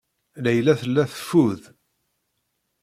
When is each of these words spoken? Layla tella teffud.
Layla 0.43 0.73
tella 0.81 1.03
teffud. 1.11 1.61